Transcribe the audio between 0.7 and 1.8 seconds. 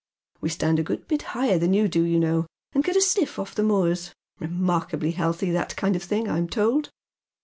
a good bit higher than